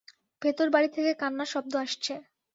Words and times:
ভেতরবাড়ি 0.41 0.89
থেকে 0.95 1.11
কান্নার 1.21 1.49
শব্দ 1.53 1.73
আসছে। 1.83 2.13